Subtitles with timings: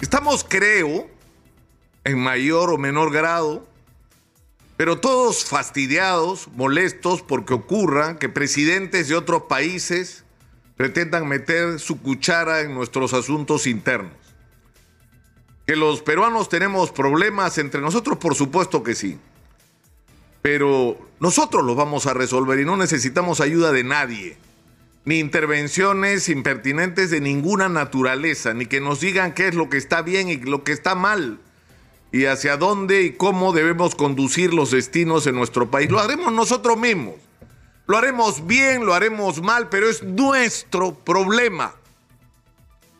[0.00, 1.08] Estamos, creo,
[2.04, 3.66] en mayor o menor grado,
[4.76, 10.24] pero todos fastidiados, molestos porque ocurra que presidentes de otros países
[10.76, 14.12] pretendan meter su cuchara en nuestros asuntos internos.
[15.66, 19.18] Que los peruanos tenemos problemas entre nosotros, por supuesto que sí.
[20.42, 24.38] Pero nosotros los vamos a resolver y no necesitamos ayuda de nadie
[25.08, 30.02] ni intervenciones impertinentes de ninguna naturaleza, ni que nos digan qué es lo que está
[30.02, 31.38] bien y lo que está mal,
[32.12, 35.90] y hacia dónde y cómo debemos conducir los destinos en nuestro país.
[35.90, 37.14] Lo haremos nosotros mismos.
[37.86, 41.74] Lo haremos bien, lo haremos mal, pero es nuestro problema.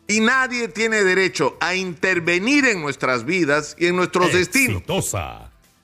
[0.07, 4.81] Y nadie tiene derecho a intervenir en nuestras vidas y en nuestros destinos.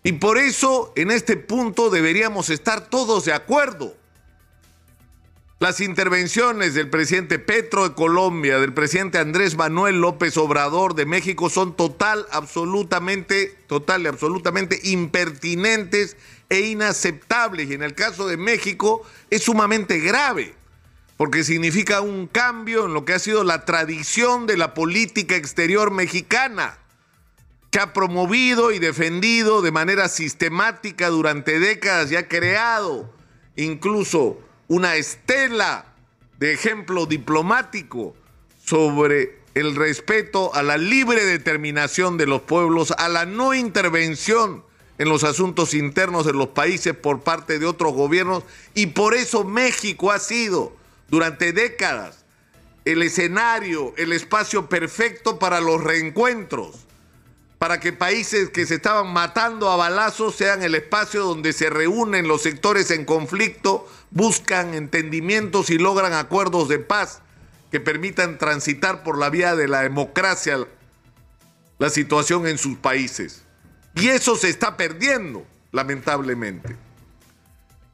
[0.02, 3.96] Y por eso en este punto deberíamos estar todos de acuerdo.
[5.58, 11.50] Las intervenciones del presidente Petro de Colombia, del presidente Andrés Manuel López Obrador de México
[11.50, 16.18] son total, absolutamente, total y absolutamente impertinentes
[16.50, 17.70] e inaceptables.
[17.70, 20.54] Y en el caso de México es sumamente grave,
[21.16, 25.90] porque significa un cambio en lo que ha sido la tradición de la política exterior
[25.90, 26.80] mexicana,
[27.72, 33.10] que ha promovido y defendido de manera sistemática durante décadas y ha creado
[33.56, 35.86] incluso una estela
[36.40, 38.16] de ejemplo diplomático
[38.64, 44.64] sobre el respeto a la libre determinación de los pueblos, a la no intervención
[44.98, 48.44] en los asuntos internos de los países por parte de otros gobiernos.
[48.74, 50.76] Y por eso México ha sido
[51.10, 52.26] durante décadas
[52.84, 56.86] el escenario, el espacio perfecto para los reencuentros
[57.66, 62.28] para que países que se estaban matando a balazos sean el espacio donde se reúnen
[62.28, 67.24] los sectores en conflicto, buscan entendimientos y logran acuerdos de paz
[67.72, 70.60] que permitan transitar por la vía de la democracia
[71.80, 73.42] la situación en sus países.
[73.96, 76.76] Y eso se está perdiendo, lamentablemente.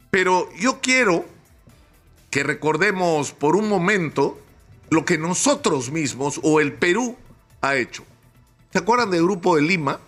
[0.10, 1.24] Pero yo quiero
[2.30, 4.38] que recordemos por un momento
[4.90, 7.16] lo que nosotros mismos o el Perú
[7.62, 8.04] ha hecho.
[8.72, 10.00] ¿Se acuerdan del Grupo de Lima?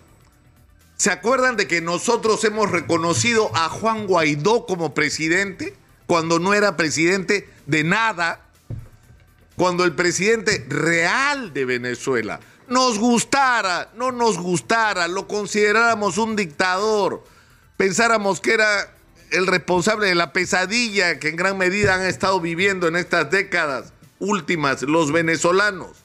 [0.95, 5.75] ¿Se acuerdan de que nosotros hemos reconocido a Juan Guaidó como presidente
[6.07, 8.39] cuando no era presidente de nada?
[9.57, 17.23] Cuando el presidente real de Venezuela nos gustara, no nos gustara, lo consideráramos un dictador,
[17.75, 18.95] pensáramos que era
[19.31, 23.91] el responsable de la pesadilla que en gran medida han estado viviendo en estas décadas
[24.19, 26.02] últimas los venezolanos.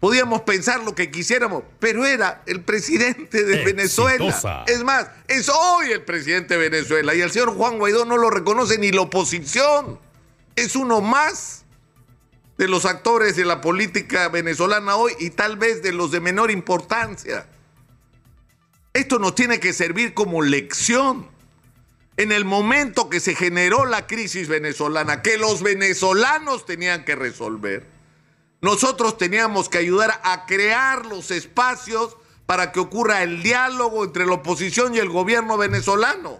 [0.00, 4.64] Podíamos pensar lo que quisiéramos, pero era el presidente de Venezuela.
[4.66, 8.30] Es más, es hoy el presidente de Venezuela y el señor Juan Guaidó no lo
[8.30, 9.98] reconoce ni la oposición.
[10.56, 11.66] Es uno más
[12.56, 16.50] de los actores de la política venezolana hoy y tal vez de los de menor
[16.50, 17.46] importancia.
[18.94, 21.28] Esto nos tiene que servir como lección.
[22.16, 27.86] En el momento que se generó la crisis venezolana, que los venezolanos tenían que resolver,
[28.60, 34.34] nosotros teníamos que ayudar a crear los espacios para que ocurra el diálogo entre la
[34.34, 36.38] oposición y el gobierno venezolano.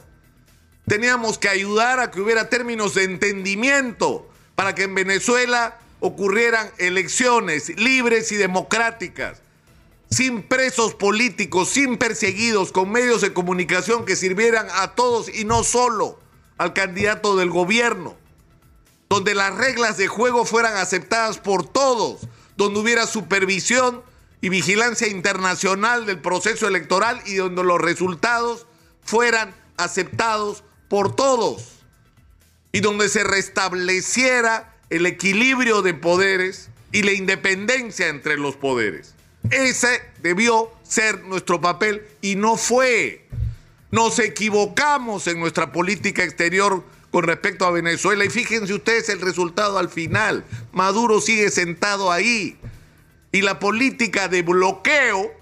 [0.86, 7.70] Teníamos que ayudar a que hubiera términos de entendimiento para que en Venezuela ocurrieran elecciones
[7.78, 9.40] libres y democráticas,
[10.10, 15.62] sin presos políticos, sin perseguidos, con medios de comunicación que sirvieran a todos y no
[15.62, 16.18] solo
[16.58, 18.19] al candidato del gobierno
[19.10, 22.20] donde las reglas de juego fueran aceptadas por todos,
[22.56, 24.02] donde hubiera supervisión
[24.40, 28.68] y vigilancia internacional del proceso electoral y donde los resultados
[29.02, 31.80] fueran aceptados por todos
[32.70, 39.14] y donde se restableciera el equilibrio de poderes y la independencia entre los poderes.
[39.50, 43.26] Ese debió ser nuestro papel y no fue.
[43.90, 48.24] Nos equivocamos en nuestra política exterior con respecto a Venezuela.
[48.24, 50.44] Y fíjense ustedes el resultado al final.
[50.72, 52.58] Maduro sigue sentado ahí.
[53.32, 55.32] Y la política de bloqueo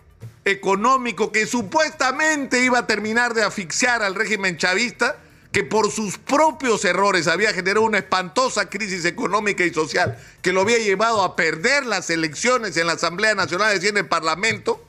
[0.45, 5.17] económico que supuestamente iba a terminar de asfixiar al régimen chavista,
[5.53, 10.61] que por sus propios errores había generado una espantosa crisis económica y social que lo
[10.61, 14.85] había llevado a perder las elecciones en la Asamblea Nacional y en el Parlamento,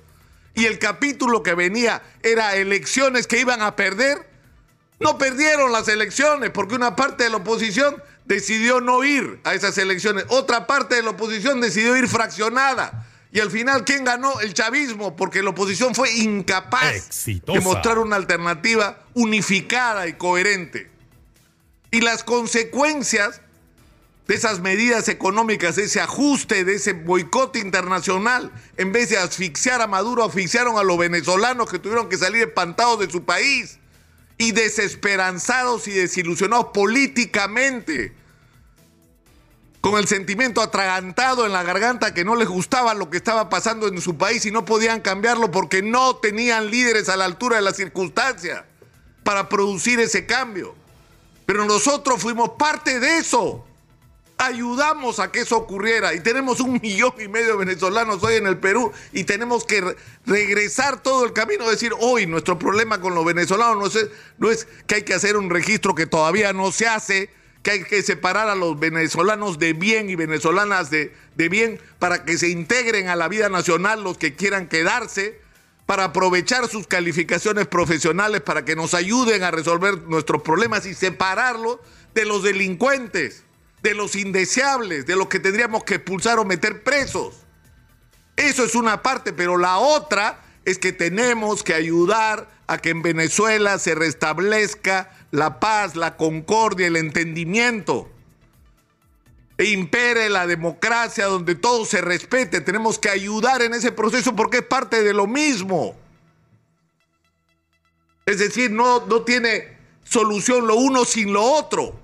[0.56, 4.29] y el capítulo que venía era elecciones que iban a perder,
[5.00, 9.78] no perdieron las elecciones porque una parte de la oposición decidió no ir a esas
[9.78, 10.25] elecciones.
[10.28, 13.07] Otra parte de la oposición decidió ir fraccionada.
[13.31, 14.40] Y al final, ¿quién ganó?
[14.42, 20.90] El chavismo, porque la oposición fue incapaz de mostrar una alternativa unificada y coherente.
[21.92, 23.42] Y las consecuencias
[24.28, 28.51] de esas medidas económicas, de ese ajuste, de ese boicot internacional.
[28.78, 33.00] En vez de asfixiar a Maduro, asfixiaron a los venezolanos que tuvieron que salir espantados
[33.00, 33.80] de su país
[34.39, 38.13] y desesperanzados y desilusionados políticamente
[39.81, 43.88] con el sentimiento atragantado en la garganta que no les gustaba lo que estaba pasando
[43.88, 47.63] en su país y no podían cambiarlo porque no tenían líderes a la altura de
[47.63, 48.63] las circunstancias
[49.24, 50.74] para producir ese cambio.
[51.45, 53.65] Pero nosotros fuimos parte de eso.
[54.41, 56.13] Ayudamos a que eso ocurriera.
[56.13, 59.97] Y tenemos un millón y medio de venezolanos hoy en el Perú y tenemos que
[60.25, 64.65] regresar todo el camino, decir, hoy nuestro problema con los venezolanos no es, no es
[64.88, 67.30] que hay que hacer un registro que todavía no se hace,
[67.63, 72.24] que hay que separar a los venezolanos de bien y venezolanas de, de, bien para
[72.24, 75.41] que se integren a la vida nacional los que quieran quedarse,
[75.86, 81.80] para aprovechar sus calificaciones profesionales para que nos ayuden a resolver nuestros problemas y separarlos
[82.13, 83.44] de los delincuentes,
[83.81, 87.36] de los indeseables, de los que tendríamos que expulsar o meter presos.
[88.36, 93.02] Eso es una parte, pero la otra es que tenemos que ayudar a que en
[93.02, 98.10] Venezuela se restablezca la paz, la concordia, el entendimiento.
[99.58, 102.62] E impere la democracia donde todo se respete.
[102.62, 105.98] Tenemos que ayudar en ese proceso porque es parte de lo mismo.
[108.25, 112.00] Es decir, no, no tiene solución lo uno sin lo otro.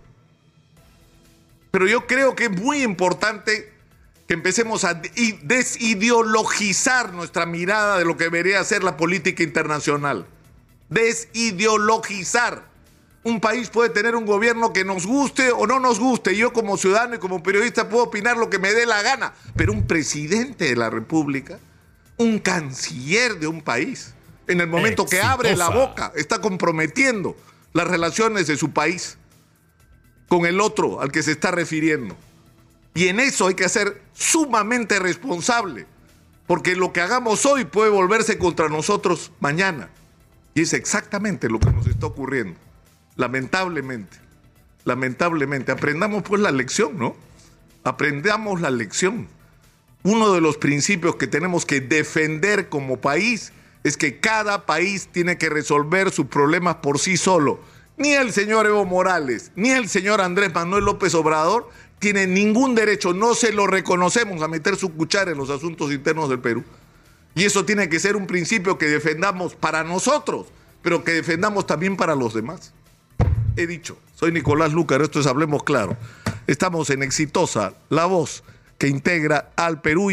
[1.75, 3.69] Pero yo creo que es muy importante
[4.30, 10.25] que empecemos a desideologizar nuestra mirada de lo que debería ser la política internacional.
[10.88, 12.63] Desideologizar
[13.25, 16.38] un país puede tener un gobierno que nos guste o no nos guste.
[16.38, 19.33] Yo como ciudadano y como periodista puedo opinar lo que me dé la gana.
[19.57, 21.60] Pero un presidente de la República,
[22.16, 24.13] un canciller de un país,
[24.48, 27.36] en el momento que abre la boca, está comprometiendo
[27.74, 29.18] las relaciones de su país
[30.27, 32.16] con el otro al que se está refiriendo.
[32.94, 35.86] Y en eso hay que ser sumamente responsable,
[36.48, 39.89] porque lo que hagamos hoy puede volverse contra nosotros mañana.
[40.54, 42.57] Y es exactamente lo que nos está ocurriendo.
[43.18, 44.18] Lamentablemente,
[44.86, 47.16] lamentablemente, aprendamos pues la lección, ¿no?
[47.83, 49.28] Aprendamos la lección.
[50.04, 53.51] Uno de los principios que tenemos que defender como país
[53.83, 57.60] es que cada país tiene que resolver sus problemas por sí solo.
[57.97, 61.69] Ni el señor Evo Morales, ni el señor Andrés Manuel López Obrador
[62.00, 66.30] tienen ningún derecho, no se lo reconocemos a meter su cuchara en los asuntos internos
[66.30, 66.63] del Perú.
[67.36, 70.47] Y eso tiene que ser un principio que defendamos para nosotros,
[70.81, 72.74] pero que defendamos también para los demás
[73.57, 75.97] he dicho, soy Nicolás Lucar, esto es Hablemos Claro.
[76.47, 78.44] Estamos en Exitosa, la voz
[78.77, 80.12] que integra al Perú.